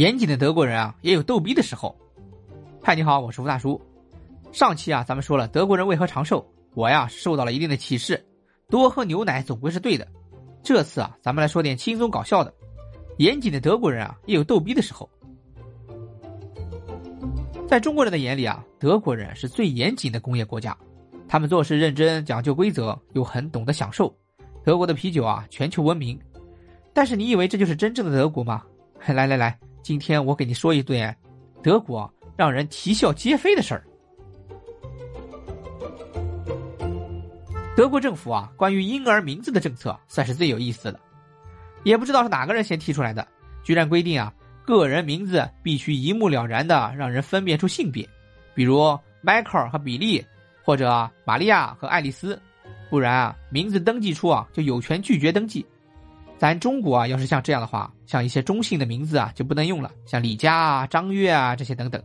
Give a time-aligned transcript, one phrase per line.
[0.00, 1.94] 严谨的德国人啊，也有逗逼的时候。
[2.82, 3.78] 嗨，你好，我是吴大叔。
[4.50, 6.42] 上期啊，咱们说了德国人为何长寿，
[6.72, 8.24] 我呀受到了一定的启示，
[8.70, 10.08] 多喝牛奶总归是对的。
[10.62, 12.50] 这次啊，咱们来说点轻松搞笑的。
[13.18, 15.06] 严谨的德国人啊，也有逗逼的时候。
[17.68, 20.74] 在中国人的眼里啊，德国人是最严谨的工业国家，
[21.28, 24.10] 他们做事认真，讲究规则，又很懂得享受。
[24.64, 26.18] 德国的啤酒啊，全球闻名。
[26.94, 28.62] 但是你以为这就是真正的德国吗？
[29.06, 31.14] 来 来来，今天我给你说一对
[31.62, 33.84] 德国让人啼笑皆非的事儿。
[37.76, 41.00] 德国政府啊，关于婴儿名字的政策算是最有意思的，
[41.82, 43.26] 也不知道是哪个人先提出来的，
[43.62, 44.32] 居然规定啊，
[44.66, 48.06] 个人名字必须一目了然的让人分辨出性别，
[48.54, 50.22] 比如迈克尔和比利，
[50.62, 52.38] 或者玛利亚和爱丽丝，
[52.90, 55.64] 不然啊，名字登记处啊就有权拒绝登记。
[56.40, 62.02] 咱中国啊，要是像这样的话，像一些中性的名字啊就不能用了，像李佳啊、张悦啊这些等等。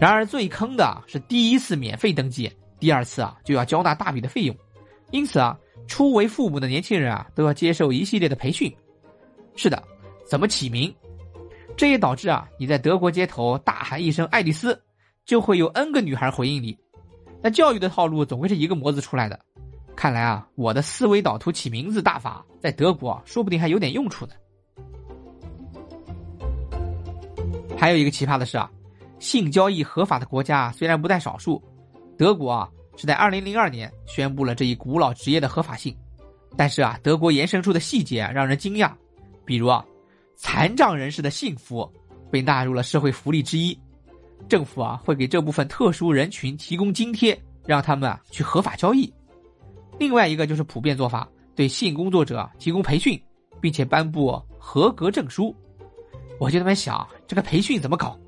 [0.00, 2.50] 然而最坑的是第一次免费登记。
[2.80, 4.56] 第二次啊，就要交纳大笔的费用，
[5.12, 8.74] 因此啊，初为父母的年轻人啊，都要接受一系列的培训。
[9.54, 9.80] 是的，
[10.28, 10.92] 怎么起名？
[11.76, 14.76] 这也导致啊，你在德国街头大喊一声“爱丽丝”，
[15.24, 16.76] 就会有 N 个女孩回应你。
[17.40, 19.38] 那教育的套路总会是一个模子出来的。
[20.00, 24.32] 看来啊，我的思维导图起名字大法在德国说不定还有点用处呢。
[27.76, 28.70] 还有一个奇葩的是啊，
[29.18, 31.62] 性交易合法的国家虽然不在少数。
[32.16, 35.94] 德国啊，是在二零零二年宣布了这一古老职业的合法性，
[36.56, 38.90] 但是啊，德国延伸出的细节让人惊讶，
[39.44, 39.84] 比如啊，
[40.34, 41.86] 残障人士的幸福
[42.30, 43.78] 被纳入了社会福利之一，
[44.48, 49.12] 政府啊会给这部分特殊人群提供津贴，让他们啊去合法交易。
[50.00, 53.22] 另外一个就是普遍做法，对性工作者提供培训，
[53.60, 55.54] 并且颁布合格证书。
[56.38, 58.18] 我就在想，这个培训怎么搞？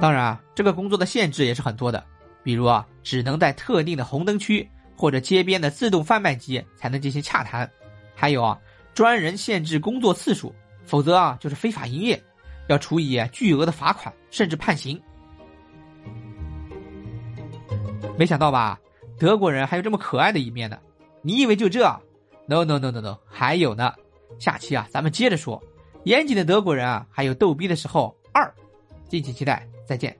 [0.00, 2.06] 当然啊，这个工作的限制也是很多的，
[2.44, 7.68] 比如啊，只能在特定的红灯区或者街边的自动贩卖机才能进行洽谈，
[8.14, 8.56] 还有啊，
[8.94, 10.54] 专人限制工作次数，
[10.86, 12.22] 否则啊就是非法营业，
[12.68, 15.02] 要处以巨额的罚款，甚至判刑。
[18.22, 18.78] 没想到吧，
[19.18, 20.78] 德国人还有这么可爱的一面呢？
[21.22, 21.82] 你以为就这
[22.46, 23.92] ？No No No No No，还有呢。
[24.38, 25.60] 下期啊，咱们接着说，
[26.04, 28.54] 严谨的德国人啊，还有逗逼的时候二，
[29.08, 29.66] 敬请期待。
[29.84, 30.16] 再见。